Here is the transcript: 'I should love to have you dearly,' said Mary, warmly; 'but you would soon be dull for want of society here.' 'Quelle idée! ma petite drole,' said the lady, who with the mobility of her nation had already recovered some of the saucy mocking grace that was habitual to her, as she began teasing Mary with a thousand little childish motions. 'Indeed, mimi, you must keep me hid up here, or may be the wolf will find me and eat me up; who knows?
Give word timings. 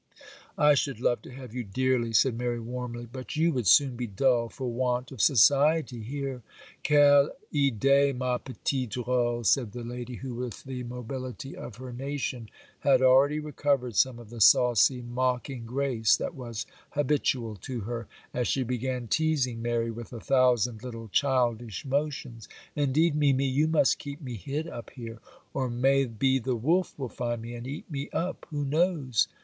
'I 0.57 0.73
should 0.73 0.99
love 0.99 1.21
to 1.21 1.31
have 1.31 1.53
you 1.53 1.63
dearly,' 1.63 2.11
said 2.11 2.35
Mary, 2.35 2.59
warmly; 2.59 3.05
'but 3.05 3.35
you 3.35 3.51
would 3.53 3.67
soon 3.67 3.95
be 3.95 4.07
dull 4.07 4.49
for 4.49 4.67
want 4.67 5.11
of 5.11 5.21
society 5.21 6.01
here.' 6.01 6.41
'Quelle 6.83 7.29
idée! 7.53 8.11
ma 8.17 8.39
petite 8.39 8.89
drole,' 8.89 9.43
said 9.43 9.73
the 9.73 9.83
lady, 9.83 10.15
who 10.15 10.33
with 10.33 10.63
the 10.63 10.81
mobility 10.85 11.55
of 11.55 11.75
her 11.75 11.93
nation 11.93 12.49
had 12.79 13.03
already 13.03 13.37
recovered 13.39 13.95
some 13.95 14.17
of 14.17 14.31
the 14.31 14.41
saucy 14.41 15.03
mocking 15.03 15.67
grace 15.67 16.15
that 16.17 16.33
was 16.33 16.65
habitual 16.93 17.55
to 17.55 17.81
her, 17.81 18.07
as 18.33 18.47
she 18.47 18.63
began 18.63 19.07
teasing 19.07 19.61
Mary 19.61 19.91
with 19.91 20.11
a 20.11 20.19
thousand 20.19 20.81
little 20.81 21.09
childish 21.09 21.85
motions. 21.85 22.49
'Indeed, 22.75 23.15
mimi, 23.15 23.45
you 23.45 23.67
must 23.67 23.99
keep 23.99 24.19
me 24.19 24.35
hid 24.35 24.67
up 24.67 24.89
here, 24.89 25.19
or 25.53 25.69
may 25.69 26.05
be 26.05 26.39
the 26.39 26.55
wolf 26.55 26.97
will 26.97 27.07
find 27.07 27.43
me 27.43 27.53
and 27.53 27.67
eat 27.67 27.85
me 27.91 28.09
up; 28.11 28.47
who 28.49 28.65
knows? 28.65 29.27